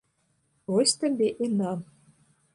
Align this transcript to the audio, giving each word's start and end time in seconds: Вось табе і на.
Вось 0.73 0.95
табе 1.03 1.29
і 1.45 1.51
на. 1.61 1.77